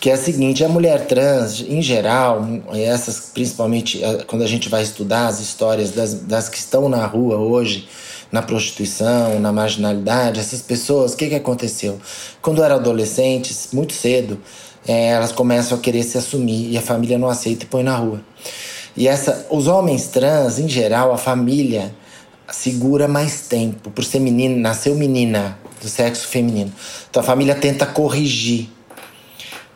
que 0.00 0.08
é 0.08 0.14
a 0.14 0.16
seguinte: 0.16 0.64
a 0.64 0.70
mulher 0.70 1.06
trans, 1.06 1.60
em 1.60 1.82
geral, 1.82 2.48
essas 2.72 3.28
principalmente 3.34 4.00
quando 4.26 4.40
a 4.40 4.46
gente 4.46 4.70
vai 4.70 4.82
estudar 4.82 5.26
as 5.26 5.38
histórias 5.38 5.90
das, 5.90 6.14
das 6.14 6.48
que 6.48 6.56
estão 6.56 6.88
na 6.88 7.04
rua 7.04 7.36
hoje, 7.36 7.86
na 8.32 8.40
prostituição, 8.40 9.38
na 9.38 9.52
marginalidade, 9.52 10.40
essas 10.40 10.62
pessoas, 10.62 11.12
o 11.12 11.16
que, 11.18 11.28
que 11.28 11.34
aconteceu? 11.34 12.00
Quando 12.40 12.64
eram 12.64 12.76
adolescentes, 12.76 13.68
muito 13.70 13.92
cedo, 13.92 14.40
é, 14.88 15.08
elas 15.08 15.30
começam 15.30 15.76
a 15.76 15.80
querer 15.82 16.04
se 16.04 16.16
assumir 16.16 16.70
e 16.70 16.78
a 16.78 16.80
família 16.80 17.18
não 17.18 17.28
aceita 17.28 17.64
e 17.64 17.66
põe 17.66 17.82
na 17.82 17.96
rua. 17.96 18.22
E 18.96 19.06
essa, 19.06 19.46
os 19.50 19.66
homens 19.66 20.08
trans, 20.08 20.58
em 20.58 20.68
geral, 20.68 21.12
a 21.12 21.18
família 21.18 21.94
segura 22.50 23.06
mais 23.06 23.42
tempo. 23.42 23.90
Por 23.90 24.04
ser 24.04 24.20
menino, 24.20 24.58
nasceu 24.58 24.94
menina 24.94 25.58
do 25.82 25.88
sexo 25.88 26.26
feminino. 26.26 26.72
Então 27.10 27.20
a 27.22 27.24
família 27.24 27.54
tenta 27.54 27.84
corrigir 27.84 28.68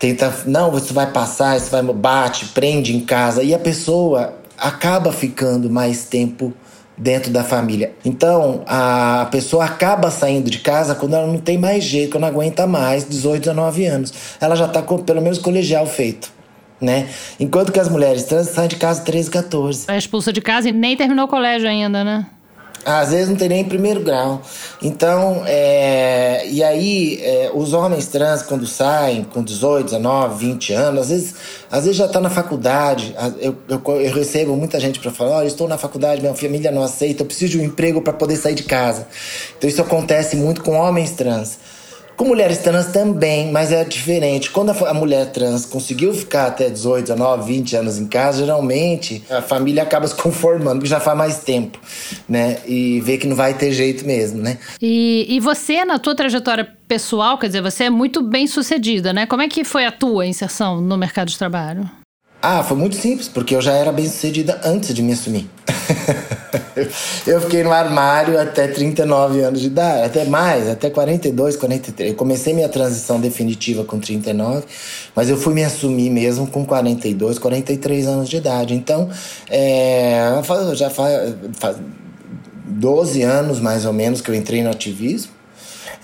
tenta, 0.01 0.35
não, 0.47 0.71
você 0.71 0.95
vai 0.95 1.13
passar, 1.13 1.59
isso 1.59 1.71
vai 1.71 1.83
bate, 1.83 2.47
prende 2.47 2.97
em 2.97 3.01
casa 3.01 3.43
e 3.43 3.55
a 3.55 3.59
pessoa 3.59 4.33
acaba 4.57 5.13
ficando 5.13 5.69
mais 5.69 6.05
tempo 6.05 6.55
dentro 6.97 7.31
da 7.31 7.45
família. 7.45 7.93
Então, 8.05 8.63
a 8.67 9.29
pessoa 9.31 9.67
acaba 9.67 10.11
saindo 10.11 10.51
de 10.51 10.59
casa 10.59 10.95
quando 10.95 11.15
ela 11.15 11.27
não 11.27 11.39
tem 11.39 11.59
mais 11.59 11.85
jeito, 11.85 12.13
quando 12.13 12.23
não 12.23 12.29
aguenta 12.29 12.67
mais, 12.67 13.07
18, 13.07 13.43
19 13.43 13.87
anos. 13.87 14.13
Ela 14.41 14.57
já 14.57 14.67
está 14.67 14.83
com 14.83 14.99
pelo 14.99 15.21
menos 15.21 15.39
colegial 15.39 15.87
feito. 15.87 16.33
Né? 16.81 17.09
Enquanto 17.39 17.73
que 17.73 17.79
as 17.79 17.89
mulheres 17.89 18.25
trans 18.25 18.49
saem 18.49 18.69
de 18.69 18.77
casa 18.77 19.03
13, 19.03 19.31
14. 19.31 19.85
É 19.89 19.99
expulsa 19.99 20.33
de 20.33 20.41
casa 20.41 20.71
e 20.71 20.73
nem 20.73 20.97
terminou 20.97 21.27
o 21.27 21.29
colégio 21.29 21.69
ainda, 21.69 22.03
né? 22.03 22.27
Às 22.85 23.11
vezes 23.11 23.29
não 23.29 23.37
tem 23.37 23.49
nem 23.49 23.65
primeiro 23.65 24.01
grau. 24.01 24.41
Então, 24.81 25.43
é, 25.47 26.47
e 26.49 26.65
aí, 26.65 27.21
é, 27.23 27.51
os 27.53 27.75
homens 27.75 28.07
trans, 28.07 28.43
quando 28.43 28.67
saem 28.67 29.23
com 29.23 29.43
18, 29.43 29.85
19, 29.85 30.47
20 30.47 30.73
anos, 30.73 31.01
às 31.03 31.09
vezes, 31.11 31.35
às 31.71 31.85
vezes 31.85 31.99
já 31.99 32.07
está 32.07 32.21
na 32.21 32.31
faculdade. 32.31 33.15
Eu, 33.39 33.55
eu, 33.69 33.83
eu, 34.01 34.15
recebo 34.15 34.57
muita 34.57 34.81
gente 34.81 34.99
para 34.99 35.11
falar: 35.11 35.39
olha, 35.39 35.47
estou 35.47 35.69
na 35.69 35.77
faculdade, 35.77 36.23
minha 36.23 36.35
família 36.35 36.71
não 36.71 36.83
aceita, 36.83 37.23
eu 37.23 37.27
preciso 37.27 37.53
de 37.53 37.59
um 37.59 37.65
emprego 37.65 38.01
para 38.01 38.15
poder 38.15 38.37
sair 38.37 38.55
de 38.55 38.63
casa. 38.63 39.07
Então, 39.59 39.69
isso 39.69 39.83
acontece 39.83 40.37
muito 40.37 40.63
com 40.63 40.73
homens 40.73 41.11
trans. 41.11 41.59
Com 42.21 42.27
mulheres 42.27 42.59
trans 42.59 42.89
também, 42.89 43.51
mas 43.51 43.73
é 43.73 43.83
diferente. 43.83 44.51
Quando 44.51 44.73
a, 44.73 44.93
mulher 44.93 45.33
trans 45.33 45.65
conseguiu 45.65 46.13
ficar 46.13 46.49
até 46.49 46.69
18, 46.69 47.07
19, 47.07 47.51
20 47.51 47.77
anos 47.77 47.99
em 47.99 48.07
casa, 48.07 48.41
geralmente 48.41 49.25
a 49.31 49.41
família 49.41 49.83
acaba 49.83 50.07
se 50.07 50.15
conformando, 50.15 50.81
porque 50.81 50.91
já 50.91 51.01
faz 51.01 51.17
mais 51.17 51.39
tempo, 51.39 51.79
né? 52.29 52.59
E 52.67 53.01
vê 53.01 53.17
que 53.17 53.27
não 53.27 53.35
vai 53.35 53.55
ter 53.55 53.73
jeito 53.73 54.05
mesmo, 54.05 54.43
né? 54.43 54.59
E, 54.83 55.25
e 55.31 55.41
você, 55.41 55.83
na 55.83 55.99
tua 55.99 56.15
trajetória 56.15 56.69
pessoal, 56.87 57.39
quer 57.39 57.47
dizer, 57.47 57.63
você 57.63 57.85
é 57.85 57.91
muito 57.91 58.21
bem 58.21 58.47
sucedida, 58.47 59.15
né? 59.15 59.25
Como 59.25 59.41
é 59.41 59.49
que 59.49 59.65
foi 59.65 59.87
a 59.87 59.91
tua 59.91 60.27
inserção 60.27 60.79
no 60.79 60.99
mercado 60.99 61.29
de 61.29 61.39
trabalho? 61.39 61.89
Ah, 62.43 62.63
foi 62.63 62.77
muito 62.77 62.97
simples, 62.97 63.29
porque 63.29 63.55
eu 63.55 63.61
já 63.61 63.73
era 63.75 63.93
bem 63.93 64.07
sucedida 64.07 64.59
antes 64.65 64.95
de 64.95 65.03
me 65.03 65.13
assumir. 65.13 65.47
eu 67.27 67.39
fiquei 67.43 67.63
no 67.63 67.71
armário 67.71 68.41
até 68.41 68.67
39 68.67 69.41
anos 69.43 69.61
de 69.61 69.67
idade, 69.67 70.07
até 70.07 70.25
mais, 70.25 70.67
até 70.67 70.89
42, 70.89 71.57
43. 71.57 72.11
Eu 72.11 72.17
comecei 72.17 72.55
minha 72.55 72.69
transição 72.69 73.21
definitiva 73.21 73.85
com 73.85 73.99
39, 73.99 74.65
mas 75.15 75.29
eu 75.29 75.37
fui 75.37 75.53
me 75.53 75.63
assumir 75.63 76.09
mesmo 76.09 76.47
com 76.47 76.65
42, 76.65 77.39
43 77.39 78.07
anos 78.07 78.29
de 78.29 78.39
idade. 78.39 78.75
Então, 78.75 79.11
é, 79.51 80.41
já 80.75 80.89
faz, 80.89 81.35
faz 81.59 81.77
12 82.65 83.23
anos 83.23 83.61
mais 83.61 83.85
ou 83.85 83.93
menos 83.93 84.23
que 84.23 84.31
eu 84.31 84.35
entrei 84.35 84.63
no 84.63 84.71
ativismo. 84.71 85.40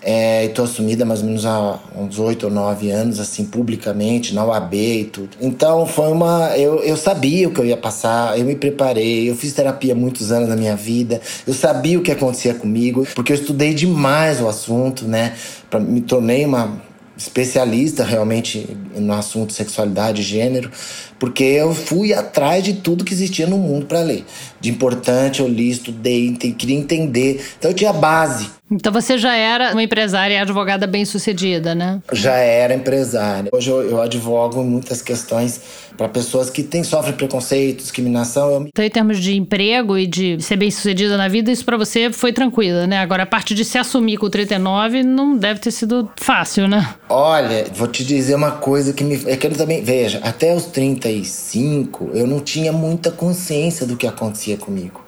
É, 0.09 0.45
estou 0.45 0.65
assumida 0.65 1.05
mais 1.05 1.19
ou 1.19 1.27
menos 1.27 1.45
há 1.45 1.81
uns 1.97 2.21
oito 2.21 2.47
ou 2.47 2.53
nove 2.53 2.93
anos, 2.93 3.19
assim, 3.19 3.45
publicamente, 3.45 4.33
na 4.33 4.45
UAB 4.45 4.75
e 4.75 5.05
tudo. 5.07 5.31
Então 5.41 5.85
foi 5.85 6.13
uma. 6.13 6.57
Eu, 6.57 6.81
eu 6.85 6.97
sabia 6.97 7.49
o 7.49 7.51
que 7.51 7.59
eu 7.59 7.65
ia 7.65 7.77
passar, 7.77 8.39
eu 8.39 8.45
me 8.45 8.55
preparei, 8.55 9.29
eu 9.29 9.35
fiz 9.35 9.53
terapia 9.53 9.97
muitos 9.97 10.31
anos 10.31 10.49
da 10.49 10.55
minha 10.55 10.77
vida, 10.77 11.21
eu 11.45 11.53
sabia 11.53 11.99
o 11.99 12.03
que 12.03 12.13
acontecia 12.13 12.55
comigo, 12.55 13.05
porque 13.17 13.33
eu 13.33 13.37
estudei 13.37 13.75
demais 13.75 14.41
o 14.41 14.47
assunto, 14.47 15.09
né? 15.09 15.35
Pra, 15.69 15.81
me 15.81 16.01
tornei 16.01 16.45
uma 16.45 16.81
especialista 17.17 18.05
realmente 18.05 18.77
no 18.95 19.13
assunto 19.13 19.53
sexualidade 19.53 20.21
e 20.21 20.25
gênero, 20.25 20.71
porque 21.19 21.45
eu 21.45 21.75
fui 21.75 22.13
atrás 22.13 22.63
de 22.63 22.75
tudo 22.75 23.05
que 23.05 23.13
existia 23.13 23.47
no 23.47 23.59
mundo 23.59 23.87
para 23.87 24.01
ler. 24.01 24.25
De 24.61 24.71
importante 24.71 25.41
eu 25.41 25.49
li, 25.49 25.71
estudei, 25.71 26.33
queria 26.33 26.77
entender. 26.77 27.45
Então 27.59 27.71
eu 27.71 27.75
tinha 27.75 27.93
base. 27.93 28.51
Então 28.71 28.93
você 28.93 29.17
já 29.17 29.35
era 29.35 29.73
uma 29.73 29.83
empresária 29.83 30.35
e 30.35 30.39
advogada 30.39 30.87
bem 30.89 31.05
sucedida, 31.05 31.75
né? 31.75 32.01
Já 32.13 32.35
era 32.35 32.75
empresária. 32.75 33.49
Hoje 33.53 33.71
eu, 33.71 33.81
eu 33.83 34.03
advogo 34.03 34.65
muitas 34.65 35.01
questões 35.01 35.87
para 35.97 36.09
pessoas 36.09 36.51
que 36.51 36.63
têm, 36.63 36.83
sofrem 36.83 37.15
preconceito, 37.15 37.79
discriminação. 37.79 38.51
Eu... 38.51 38.67
Então, 38.67 38.85
em 38.85 38.91
termos 38.91 39.19
de 39.19 39.37
emprego 39.37 39.97
e 39.97 40.07
de 40.07 40.43
ser 40.43 40.57
bem 40.57 40.71
sucedida 40.71 41.17
na 41.17 41.29
vida, 41.29 41.51
isso 41.51 41.65
para 41.65 41.77
você 41.77 42.11
foi 42.13 42.33
tranquilo, 42.33 42.87
né? 42.87 42.99
Agora, 42.99 43.23
a 43.23 43.27
parte 43.27 43.55
de 43.55 43.65
se 43.65 43.79
assumir 43.79 44.17
com 44.17 44.29
39 44.29 45.05
não 45.05 45.37
deve 45.37 45.61
ter 45.61 45.71
sido 45.71 46.11
fácil, 46.17 46.67
né? 46.67 46.95
Olha, 47.09 47.67
vou 47.73 47.87
te 47.87 48.05
dizer 48.05 48.35
uma 48.35 48.51
coisa 48.51 48.93
que 48.93 49.05
me. 49.05 49.23
É 49.27 49.37
que 49.37 49.47
eu 49.47 49.53
também. 49.53 49.83
Veja, 49.83 50.21
até 50.23 50.53
os 50.53 50.67
35, 51.07 52.11
eu 52.15 52.27
não 52.27 52.41
tinha 52.41 52.73
muita 52.73 53.11
consciência 53.11 53.87
do 53.87 53.97
que 53.97 54.07
acontecia 54.07 54.57
comigo 54.57 55.07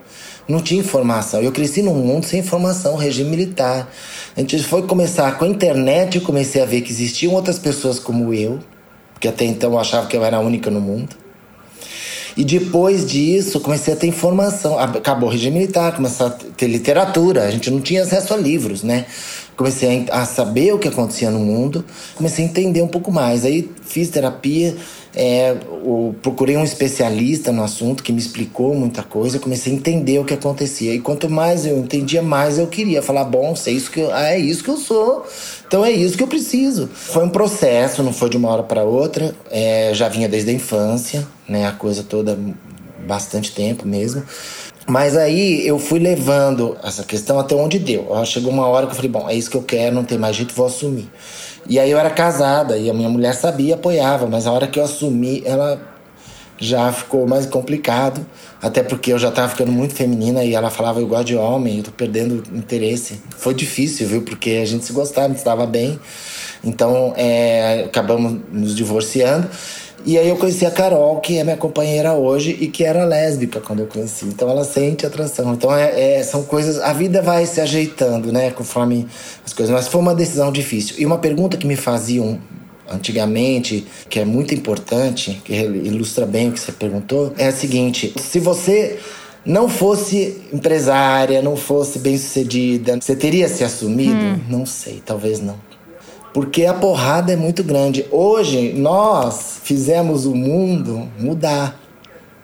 não 0.49 0.63
tinha 0.63 0.81
informação. 0.81 1.43
Eu 1.43 1.53
cresci 1.53 1.83
num 1.83 1.95
mundo 1.95 2.25
sem 2.25 2.41
informação, 2.41 2.97
regime 2.97 3.29
militar. 3.29 3.87
A 4.35 4.41
gente 4.41 4.63
foi 4.63 4.83
começar 4.83 5.37
com 5.37 5.45
a 5.45 5.49
internet, 5.49 6.17
eu 6.17 6.23
comecei 6.23 6.63
a 6.63 6.65
ver 6.65 6.81
que 6.81 6.91
existiam 6.91 7.35
outras 7.35 7.59
pessoas 7.59 7.99
como 7.99 8.33
eu, 8.33 8.59
porque 9.13 9.29
até 9.29 9.45
então 9.45 9.73
eu 9.73 9.79
achava 9.79 10.07
que 10.07 10.17
eu 10.17 10.25
era 10.25 10.39
a 10.39 10.41
única 10.41 10.71
no 10.71 10.81
mundo. 10.81 11.15
E 12.35 12.45
depois 12.45 13.05
disso, 13.05 13.61
comecei 13.61 13.93
a 13.93 13.97
ter 13.97 14.07
informação. 14.07 14.79
Acabou 14.79 15.29
o 15.29 15.33
regime 15.33 15.59
militar, 15.59 15.95
comecei 15.95 16.25
a 16.25 16.31
ter 16.31 16.69
literatura. 16.69 17.43
A 17.43 17.51
gente 17.51 17.71
não 17.71 17.81
tinha 17.81 18.03
acesso 18.03 18.33
a 18.33 18.37
livros, 18.37 18.83
né? 18.83 19.07
Comecei 19.57 20.07
a 20.11 20.25
saber 20.25 20.73
o 20.73 20.79
que 20.79 20.87
acontecia 20.87 21.33
no 21.33 21.41
mundo, 21.41 21.85
comecei 22.15 22.45
a 22.45 22.49
entender 22.49 22.81
um 22.81 22.87
pouco 22.87 23.11
mais. 23.11 23.45
Aí 23.45 23.69
fiz 23.83 24.09
terapia, 24.09 24.77
é, 25.15 25.57
o, 25.83 26.15
procurei 26.23 26.57
um 26.57 26.65
especialista 26.65 27.51
no 27.51 27.63
assunto 27.63 28.03
que 28.03 28.13
me 28.13 28.19
explicou 28.19 28.75
muita 28.75 29.03
coisa, 29.03 29.39
comecei 29.39 29.73
a 29.73 29.77
entender 29.77 30.19
o 30.19 30.25
que 30.25 30.35
acontecia. 30.35 30.95
E 30.95 31.01
quanto 31.01 31.29
mais 31.31 31.67
eu 31.67 31.79
entendia, 31.79 32.23
mais 32.23 32.59
eu 32.59 32.67
queria 32.67 33.03
falar: 33.03 33.25
bom, 33.25 33.55
sei 33.57 33.75
isso 33.75 33.91
que 33.91 34.01
eu, 34.01 34.13
ah, 34.13 34.31
é 34.31 34.39
isso 34.39 34.63
que 34.63 34.71
eu 34.71 34.77
sou, 34.77 35.27
então 35.67 35.85
é 35.85 35.91
isso 35.91 36.17
que 36.17 36.23
eu 36.23 36.29
preciso. 36.29 36.89
Foi 36.93 37.25
um 37.25 37.31
processo, 37.31 38.03
não 38.03 38.13
foi 38.13 38.29
de 38.29 38.37
uma 38.37 38.49
hora 38.51 38.63
para 38.63 38.85
outra, 38.85 39.35
é, 39.51 39.91
já 39.95 40.09
vinha 40.09 40.29
desde 40.29 40.51
a 40.51 40.53
infância, 40.53 41.27
né, 41.49 41.67
a 41.67 41.73
coisa 41.73 42.03
toda, 42.03 42.39
bastante 43.07 43.53
tempo 43.53 43.87
mesmo. 43.87 44.23
Mas 44.87 45.17
aí 45.19 45.67
eu 45.67 45.79
fui 45.79 45.99
levando 45.99 46.77
essa 46.83 47.05
questão 47.05 47.39
até 47.39 47.55
onde 47.55 47.79
deu. 47.79 48.09
Chegou 48.25 48.51
uma 48.51 48.67
hora 48.67 48.87
que 48.87 48.93
eu 48.93 48.97
falei: 48.97 49.11
bom, 49.11 49.29
é 49.29 49.35
isso 49.35 49.51
que 49.51 49.57
eu 49.57 49.63
quero, 49.63 49.95
não 49.95 50.05
tem 50.05 50.17
mais 50.17 50.37
jeito, 50.37 50.55
vou 50.55 50.67
assumir. 50.67 51.11
E 51.69 51.79
aí 51.79 51.91
eu 51.91 51.99
era 51.99 52.09
casada 52.09 52.79
e 52.79 52.89
a 52.89 52.95
minha 52.95 53.11
mulher 53.11 53.35
sabia, 53.35 53.75
apoiava, 53.75 54.27
mas 54.27 54.47
a 54.47 54.53
hora 54.53 54.67
que 54.67 54.79
eu 54.79 54.85
assumi, 54.85 55.43
ela 55.45 55.79
já 56.57 56.91
ficou 56.91 57.27
mais 57.27 57.45
complicado, 57.45 58.27
até 58.61 58.83
porque 58.83 59.13
eu 59.13 59.19
já 59.19 59.31
tava 59.31 59.49
ficando 59.49 59.71
muito 59.71 59.95
feminina 59.95 60.43
e 60.43 60.55
ela 60.55 60.71
falava 60.71 60.99
eu 60.99 61.07
gosto 61.07 61.27
de 61.27 61.37
homem, 61.37 61.79
eu 61.79 61.85
tô 61.85 61.91
perdendo 61.91 62.43
interesse. 62.57 63.21
Foi 63.37 63.55
difícil, 63.55 64.09
viu? 64.09 64.23
Porque 64.23 64.59
a 64.63 64.65
gente 64.65 64.85
se 64.85 64.93
gostava, 64.93 65.27
a 65.27 65.29
gente 65.29 65.39
estava 65.39 65.67
bem. 65.67 66.01
Então, 66.63 67.13
é, 67.17 67.85
acabamos 67.87 68.41
nos 68.53 68.75
divorciando. 68.75 69.49
E 70.07 70.17
aí 70.17 70.29
eu 70.29 70.37
conheci 70.37 70.65
a 70.65 70.71
Carol, 70.71 71.21
que 71.21 71.39
é 71.39 71.45
minha 71.45 71.57
companheira 71.57 72.15
hoje 72.15 72.57
e 72.61 72.69
que 72.69 72.85
era 72.85 73.05
lésbica 73.05 73.61
quando 73.61 73.81
eu 73.81 73.87
conheci. 73.87 74.25
Então 74.27 74.49
ela 74.49 74.65
sente 74.65 75.05
atração. 75.05 75.53
Então 75.53 75.75
é, 75.75 76.19
é, 76.19 76.23
são 76.23 76.45
coisas. 76.45 76.79
A 76.79 76.93
vida 76.93 77.21
vai 77.21 77.45
se 77.47 77.61
ajeitando, 77.61 78.33
né? 78.33 78.51
Conforme 78.51 79.07
as 79.45 79.53
coisas. 79.53 79.75
Mas 79.75 79.89
foi 79.89 80.01
uma 80.01 80.15
decisão 80.15 80.53
difícil. 80.53 80.97
E 80.99 81.05
uma 81.05 81.19
pergunta 81.19 81.57
que 81.57 81.67
me 81.67 81.77
faziam 81.77 82.39
antigamente, 82.91 83.87
que 84.09 84.19
é 84.21 84.25
muito 84.25 84.55
importante, 84.55 85.43
que 85.45 85.53
ilustra 85.53 86.25
bem 86.25 86.49
o 86.49 86.53
que 86.53 86.61
você 86.61 86.73
perguntou, 86.73 87.35
é 87.37 87.49
a 87.49 87.53
seguinte: 87.53 88.15
se 88.19 88.39
você 88.39 88.99
não 89.45 89.69
fosse 89.69 90.41
empresária, 90.53 91.43
não 91.43 91.57
fosse 91.57 91.99
bem 91.99 92.17
sucedida, 92.17 92.99
você 93.01 93.17
teria 93.17 93.49
se 93.49 93.65
assumido? 93.65 94.15
Hum. 94.15 94.41
Não 94.49 94.65
sei, 94.65 95.03
talvez 95.05 95.41
não 95.41 95.68
porque 96.33 96.65
a 96.65 96.75
porrada 96.75 97.33
é 97.33 97.37
muito 97.37 97.63
grande. 97.65 98.07
Hoje 98.11 98.73
nós 98.73 99.61
fizemos 99.63 100.27
o 100.27 100.35
mundo 100.35 101.09
mudar. 101.19 101.81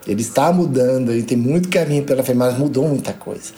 Ele 0.07 0.21
está 0.21 0.53
mudando, 0.53 1.15
e 1.15 1.23
tem 1.23 1.37
muito 1.37 1.69
caminho 1.71 2.05
pela 2.05 2.23
frente, 2.23 2.37
mas 2.37 2.59
mudou 2.59 2.87
muita 2.87 3.13
coisa. 3.13 3.53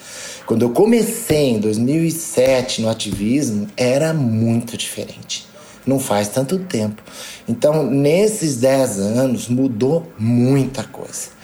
Quando 0.45 0.61
eu 0.61 0.69
comecei 0.69 1.49
em 1.49 1.59
2007 1.59 2.81
no 2.81 2.89
ativismo, 2.89 3.67
era 3.75 4.13
muito 4.13 4.77
diferente. 4.77 5.45
Não 5.85 5.99
faz 5.99 6.29
tanto 6.29 6.57
tempo. 6.59 7.01
Então, 7.49 7.83
nesses 7.85 8.57
10 8.57 8.99
anos, 8.99 9.47
mudou 9.49 10.09
muita 10.17 10.83
coisa. 10.83 11.36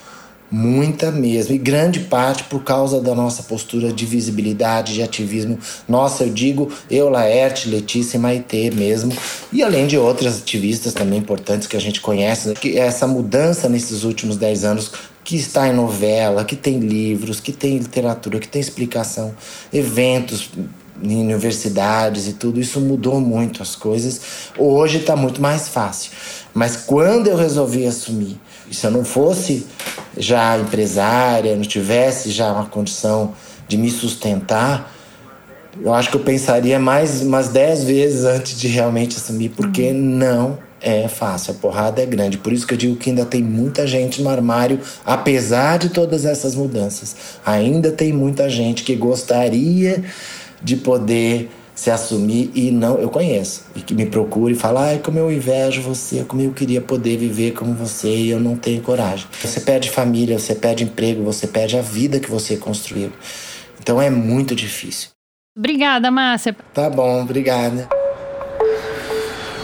Muita 0.56 1.10
mesmo. 1.10 1.56
E 1.56 1.58
grande 1.58 2.02
parte 2.02 2.44
por 2.44 2.64
causa 2.64 3.02
da 3.02 3.16
nossa 3.16 3.42
postura 3.42 3.92
de 3.92 4.06
visibilidade, 4.06 4.94
de 4.94 5.02
ativismo. 5.02 5.58
Nossa, 5.90 6.26
eu 6.26 6.30
digo, 6.30 6.72
eu, 6.92 7.10
Laerte, 7.10 7.68
Letícia 7.68 8.18
e 8.18 8.20
Maitê 8.20 8.70
mesmo. 8.70 9.12
E 9.52 9.64
além 9.64 9.88
de 9.88 9.98
outras 9.98 10.38
ativistas 10.38 10.94
também 10.94 11.18
importantes 11.18 11.68
que 11.68 11.76
a 11.76 11.82
gente 11.82 12.00
conhece. 12.00 12.50
Né? 12.50 12.54
Que 12.54 12.78
essa 12.78 13.08
mudança 13.08 13.68
nesses 13.68 14.04
últimos 14.04 14.38
10 14.38 14.64
anos 14.64 14.92
que 15.24 15.36
está 15.36 15.68
em 15.68 15.74
novela, 15.74 16.46
que 16.46 16.56
tem 16.56 16.78
livros, 16.78 17.40
que 17.40 17.52
tem 17.52 17.80
literatura, 17.80 18.38
que 18.38 18.48
tem 18.48 18.62
explicação, 18.62 19.34
eventos 19.74 20.52
em 21.02 21.20
universidades 21.20 22.28
e 22.28 22.34
tudo, 22.34 22.60
isso 22.60 22.80
mudou 22.80 23.20
muito 23.20 23.64
as 23.64 23.76
coisas. 23.76 24.22
Hoje 24.56 25.00
está 25.00 25.16
muito 25.16 25.42
mais 25.42 25.68
fácil. 25.68 26.12
Mas 26.54 26.76
quando 26.76 27.26
eu 27.28 27.36
resolvi 27.36 27.88
assumir, 27.88 28.40
se 28.72 28.86
eu 28.86 28.92
não 28.92 29.04
fosse 29.04 29.66
já 30.18 30.58
empresária, 30.58 31.56
não 31.56 31.64
tivesse 31.64 32.32
já 32.32 32.52
uma 32.52 32.66
condição 32.66 33.34
de 33.68 33.78
me 33.78 33.90
sustentar, 33.90 34.92
eu 35.82 35.94
acho 35.94 36.10
que 36.10 36.18
eu 36.18 36.22
pensaria 36.22 36.78
mais 36.80 37.22
umas 37.22 37.50
dez 37.50 37.84
vezes 37.84 38.26
antes 38.26 38.60
de 38.60 38.68
realmente 38.68 39.18
assumir, 39.18 39.50
porque 39.50 39.90
uhum. 39.90 39.94
não 39.94 40.58
é 40.80 41.08
fácil, 41.08 41.54
a 41.54 41.56
porrada 41.56 42.02
é 42.02 42.06
grande. 42.06 42.38
Por 42.38 42.54
isso 42.54 42.68
que 42.68 42.74
eu 42.74 42.78
digo 42.78 42.96
que 42.98 43.10
ainda 43.10 43.26
tem 43.26 43.42
muita 43.42 43.88
gente 43.88 44.22
no 44.22 44.30
armário, 44.30 44.80
apesar 45.06 45.80
de 45.80 45.90
todas 45.90 46.26
essas 46.26 46.56
mudanças. 46.56 47.16
Ainda 47.46 47.92
tem 47.92 48.12
muita 48.14 48.50
gente 48.50 48.84
que 48.84 48.96
gostaria 48.96 50.04
de 50.62 50.76
poder 50.76 51.50
se 51.76 51.90
assumir 51.90 52.52
e 52.54 52.72
não 52.72 52.98
eu 53.00 53.10
conheço 53.10 53.66
e 53.76 53.82
que 53.82 53.94
me 53.94 54.06
procure 54.06 54.54
e 54.54 54.56
fala 54.56 54.88
ai 54.88 55.00
como 55.00 55.18
eu 55.18 55.32
invejo 55.32 55.82
você 55.82 56.24
como 56.24 56.42
eu 56.42 56.52
queria 56.52 56.82
poder 56.82 57.18
viver 57.18 57.52
como 57.52 57.74
você 57.74 58.16
e 58.16 58.30
eu 58.30 58.40
não 58.40 58.56
tenho 58.56 58.82
coragem 58.82 59.28
você 59.42 59.60
perde 59.60 59.90
família 59.90 60.38
você 60.38 60.54
perde 60.54 60.84
emprego 60.84 61.24
você 61.24 61.48
perde 61.48 61.78
a 61.78 61.82
vida 61.82 62.20
que 62.20 62.30
você 62.30 62.58
construiu 62.58 63.12
então 63.82 64.02
é 64.02 64.10
muito 64.10 64.56
difícil 64.56 65.10
obrigada 65.58 66.12
Márcia 66.12 66.56
tá 66.74 66.90
bom 66.90 67.22
obrigada 67.22 67.90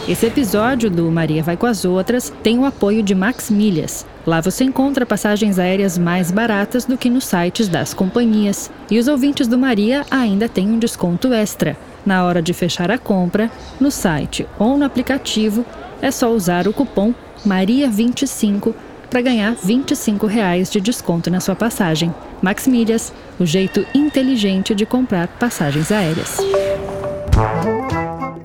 esse 0.08 0.26
episódio 0.26 0.90
do 0.90 1.08
Maria 1.08 1.40
Vai 1.40 1.56
com 1.56 1.66
as 1.66 1.84
Outras 1.84 2.32
tem 2.42 2.58
o 2.58 2.64
apoio 2.64 3.00
de 3.00 3.14
Max 3.14 3.48
Milhas. 3.48 4.04
Lá 4.26 4.40
você 4.40 4.64
encontra 4.64 5.06
passagens 5.06 5.56
aéreas 5.56 5.96
mais 5.96 6.32
baratas 6.32 6.84
do 6.84 6.98
que 6.98 7.08
nos 7.08 7.26
sites 7.26 7.68
das 7.68 7.94
companhias. 7.94 8.70
E 8.90 8.98
os 8.98 9.06
ouvintes 9.06 9.46
do 9.46 9.56
Maria 9.56 10.04
ainda 10.10 10.48
têm 10.48 10.68
um 10.68 10.80
desconto 10.80 11.32
extra. 11.32 11.76
Na 12.04 12.24
hora 12.24 12.40
de 12.40 12.52
fechar 12.52 12.90
a 12.90 12.98
compra, 12.98 13.50
no 13.78 13.90
site 13.90 14.46
ou 14.58 14.76
no 14.78 14.84
aplicativo, 14.84 15.64
é 16.00 16.10
só 16.10 16.30
usar 16.30 16.66
o 16.66 16.72
cupom 16.72 17.14
MARIA25 17.46 18.74
para 19.10 19.20
ganhar 19.20 19.54
25 19.54 20.26
reais 20.26 20.70
de 20.70 20.80
desconto 20.80 21.30
na 21.30 21.40
sua 21.40 21.56
passagem. 21.56 22.14
Max 22.40 22.66
Milhas, 22.66 23.12
o 23.38 23.44
jeito 23.44 23.84
inteligente 23.94 24.74
de 24.74 24.86
comprar 24.86 25.26
passagens 25.26 25.90
aéreas. 25.90 26.38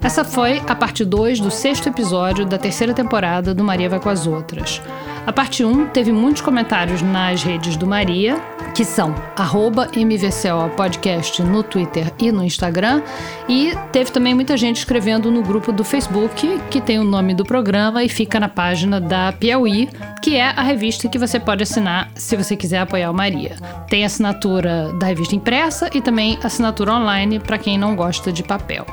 Essa 0.02 0.24
foi 0.24 0.62
a 0.68 0.76
parte 0.76 1.04
2 1.06 1.40
do 1.40 1.52
sexto 1.52 1.90
episódio 1.90 2.46
da 2.46 2.58
terceira 2.58 2.94
temporada 2.94 3.54
do 3.54 3.64
Maria 3.64 3.90
Vai 3.90 4.00
com 4.00 4.10
as 4.10 4.26
Outras. 4.26 4.82
A 5.26 5.34
parte 5.34 5.66
1 5.66 5.88
teve 5.88 6.12
muitos 6.12 6.44
comentários 6.44 7.02
nas 7.02 7.42
redes 7.42 7.76
do 7.76 7.88
Maria, 7.88 8.40
que 8.76 8.86
são 8.86 9.16
MVCO 9.36 10.76
Podcast 10.78 11.42
no 11.42 11.64
Twitter 11.64 12.14
e 12.20 12.32
no 12.32 12.44
Instagram, 12.44 13.02
e 13.50 13.74
teve 13.92 14.12
também 14.12 14.36
muita 14.36 14.56
gente 14.56 14.78
escrevendo 14.78 15.32
no 15.32 15.42
grupo 15.42 15.72
do 15.72 15.84
Facebook, 15.84 16.60
que 16.70 16.80
tem 16.80 17.00
o 17.00 17.04
nome 17.04 17.34
do 17.34 17.44
programa 17.44 18.04
e 18.04 18.10
fica 18.10 18.40
na 18.40 18.48
página 18.48 19.02
da 19.02 19.32
Piauí, 19.32 19.90
que 20.22 20.36
é 20.36 20.50
a 20.50 20.62
revista 20.62 21.10
que 21.10 21.18
você 21.18 21.40
pode 21.40 21.64
assinar 21.64 22.12
se 22.14 22.36
você 22.36 22.56
quiser 22.56 22.80
apoiar 22.80 23.10
o 23.10 23.14
Maria. 23.14 23.56
Tem 23.90 24.06
assinatura 24.06 24.94
da 25.00 25.08
revista 25.08 25.36
impressa 25.36 25.90
e 25.92 26.02
também 26.02 26.38
assinatura 26.44 26.94
online 26.94 27.40
para 27.40 27.58
quem 27.58 27.80
não 27.80 27.96
gosta 27.96 28.32
de 28.32 28.44
papel. 28.44 28.86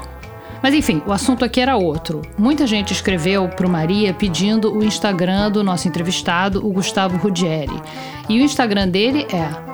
Mas 0.63 0.75
enfim, 0.75 1.03
o 1.07 1.13
assunto 1.13 1.45
aqui 1.45 1.61
era 1.61 1.77
outro. 1.77 2.23
Muita 2.39 2.67
gente 2.67 2.93
escreveu 2.93 3.49
para 3.49 3.67
Maria 3.69 4.15
pedindo 4.15 4.73
o 4.73 4.85
Instagram 4.85 5.51
do 5.51 5.65
nosso 5.65 5.89
entrevistado, 5.89 6.65
o 6.67 6.73
Gustavo 6.73 7.17
Rudieri. 7.17 7.81
E 8.29 8.41
o 8.41 8.45
Instagram 8.45 8.89
dele 8.89 9.27
é 9.33 9.73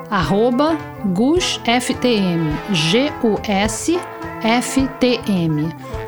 GusFTM, 1.13 2.49
G-U-S-F-T-M. 2.71 3.99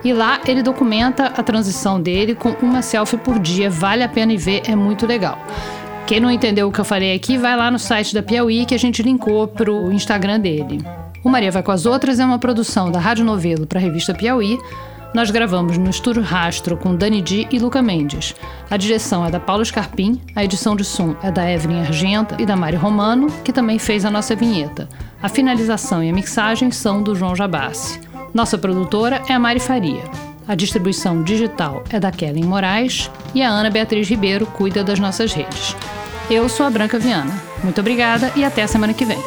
E 0.04 0.13
lá 0.13 0.41
ele 0.48 0.63
documenta 0.63 1.28
a 1.28 1.44
transição 1.44 2.02
dele 2.02 2.34
com 2.34 2.50
uma 2.62 2.82
selfie 2.82 3.17
por 3.17 3.38
dia. 3.38 3.70
Vale 3.70 4.04
a 4.04 4.10
pena 4.10 4.36
ver, 4.36 4.63
é 4.67 4.76
muito 4.76 5.06
legal. 5.06 5.38
Quem 6.08 6.20
não 6.20 6.32
entendeu 6.32 6.67
o 6.67 6.72
que 6.72 6.80
eu 6.80 6.86
falei 6.86 7.15
aqui, 7.15 7.38
vai 7.38 7.56
lá 7.56 7.70
no 7.70 7.78
site 7.78 8.13
da 8.13 8.24
Piauí 8.24 8.65
que 8.65 8.74
a 8.74 8.80
gente 8.80 9.04
linkou 9.04 9.48
pro 9.48 9.91
Instagram 9.94 10.39
dele. 10.39 10.84
O 11.23 11.29
Maria 11.29 11.51
Vai 11.51 11.62
com 11.62 11.71
as 11.71 11.86
Outras 11.86 12.19
é 12.19 12.25
uma 12.25 12.39
produção 12.39 12.91
da 12.91 12.99
Rádio 12.99 13.23
Novelo 13.23 13.67
para 13.67 13.79
a 13.79 13.81
revista 13.81 14.13
Piauí. 14.13 14.57
Nós 15.13 15.29
gravamos 15.29 15.77
no 15.77 15.89
Estúdio 15.89 16.23
Rastro 16.23 16.75
com 16.75 16.95
Dani 16.95 17.21
Di 17.21 17.47
e 17.51 17.60
Luca 17.60 17.79
Mendes. 17.79 18.34
A 18.69 18.75
direção 18.75 19.23
é 19.23 19.29
da 19.29 19.39
Paula 19.39 19.63
Scarpim, 19.63 20.19
a 20.36 20.43
edição 20.43 20.75
de 20.75 20.84
som 20.84 21.15
é 21.21 21.29
da 21.29 21.47
Evelyn 21.49 21.81
Argenta 21.81 22.38
e 22.39 22.45
da 22.45 22.55
Mari 22.55 22.75
Romano, 22.75 23.27
que 23.43 23.53
também 23.53 23.77
fez 23.77 24.03
a 24.03 24.10
nossa 24.10 24.36
vinheta. 24.36 24.89
A 25.21 25.29
finalização 25.29 26.03
e 26.03 26.10
a 26.10 26.13
mixagem 26.13 26.71
são 26.71 27.03
do 27.03 27.13
João 27.13 27.36
Jabassi. 27.36 27.99
Nossa 28.34 28.57
produtora 28.57 29.21
é 29.29 29.34
a 29.34 29.39
Mari 29.39 29.60
Faria. 29.60 30.03
A 30.47 30.55
distribuição 30.55 31.21
digital 31.21 31.84
é 31.91 31.99
da 31.99 32.12
Kellen 32.12 32.45
Moraes 32.45 33.12
e 33.36 33.43
a 33.43 33.49
Ana 33.49 33.69
Beatriz 33.69 34.10
Ribeiro 34.10 34.47
cuida 34.47 34.84
das 34.84 34.97
nossas 34.97 35.34
redes. 35.34 35.75
Eu 36.31 36.49
sou 36.49 36.65
a 36.65 36.69
Branca 36.71 36.97
Viana. 36.97 37.34
Muito 37.63 37.79
obrigada 37.79 38.31
e 38.36 38.43
até 38.43 38.63
a 38.63 38.67
semana 38.67 38.93
que 38.93 39.05
vem. 39.05 39.19